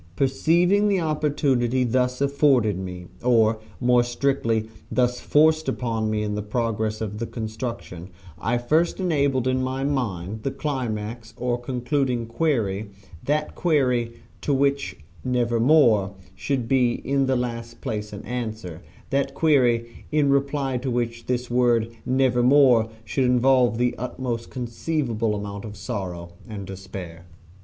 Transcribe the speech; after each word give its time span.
Perceiving 0.15 0.87
the 0.87 0.99
opportunity 0.99 1.83
thus 1.83 2.21
afforded 2.21 2.79
me, 2.79 3.05
or, 3.23 3.59
more 3.79 4.01
strictly, 4.01 4.67
thus 4.91 5.19
forced 5.19 5.69
upon 5.69 6.09
me 6.09 6.23
in 6.23 6.33
the 6.33 6.41
progress 6.41 7.01
of 7.01 7.19
the 7.19 7.27
construction, 7.27 8.09
I 8.39 8.57
first 8.57 8.99
established 8.99 9.45
in 9.45 9.61
my 9.63 9.83
mind 9.83 10.41
the 10.41 10.49
climax 10.49 11.35
or 11.37 11.59
concluding 11.59 12.25
query 12.25 12.89
that 13.25 13.53
query 13.53 14.13
to 14.41 14.55
which 14.55 14.97
"Nevermore" 15.23 16.15
should 16.33 16.67
be 16.67 16.93
in 16.93 17.27
the 17.27 17.35
last 17.35 17.79
place 17.79 18.11
an 18.11 18.23
answer 18.25 18.81
that 19.11 19.35
query 19.35 20.05
in 20.11 20.31
reply 20.31 20.77
to 20.77 20.89
which 20.89 21.27
this 21.27 21.51
word 21.51 21.91
"Nevermore" 22.07 22.89
should 23.05 23.25
involve 23.25 23.77
the 23.77 23.93
utmost 23.99 24.49
conceivable 24.49 25.35
amount 25.35 25.63
of 25.63 25.77
sorrow 25.77 26.31
and 26.49 26.65
despair. 26.65 27.27